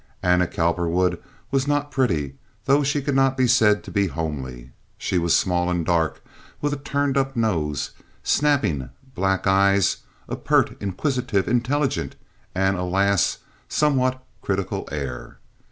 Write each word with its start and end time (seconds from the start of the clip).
Anna 0.23 0.47
Cowperwood 0.47 1.21
was 1.51 1.67
not 1.67 1.91
pretty, 1.91 2.33
though 2.65 2.81
she 2.81 3.03
could 3.03 3.13
not 3.13 3.37
be 3.37 3.45
said 3.45 3.83
to 3.83 3.91
be 3.91 4.07
homely. 4.07 4.71
She 4.97 5.19
was 5.19 5.35
small 5.35 5.69
and 5.69 5.85
dark, 5.85 6.23
with 6.59 6.73
a 6.73 6.77
turned 6.77 7.17
up 7.19 7.35
nose, 7.35 7.91
snapping 8.23 8.89
black 9.13 9.45
eyes, 9.45 9.97
a 10.27 10.35
pert, 10.35 10.75
inquisitive, 10.81 11.47
intelligent, 11.47 12.15
and 12.55 12.77
alas, 12.77 13.37
somewhat 13.69 14.23
critical, 14.41 14.89
air. 14.91 15.37